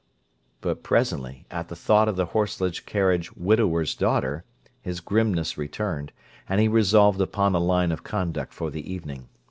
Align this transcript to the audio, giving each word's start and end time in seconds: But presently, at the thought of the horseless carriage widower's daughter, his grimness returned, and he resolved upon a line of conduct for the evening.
But 0.61 0.81
presently, 0.81 1.45
at 1.51 1.67
the 1.67 1.75
thought 1.75 2.07
of 2.07 2.15
the 2.15 2.25
horseless 2.25 2.79
carriage 2.79 3.31
widower's 3.33 3.93
daughter, 3.93 4.43
his 4.81 4.99
grimness 4.99 5.59
returned, 5.59 6.11
and 6.49 6.59
he 6.59 6.67
resolved 6.67 7.21
upon 7.21 7.53
a 7.53 7.59
line 7.59 7.91
of 7.91 8.03
conduct 8.03 8.51
for 8.51 8.71
the 8.71 8.91
evening. 8.91 9.29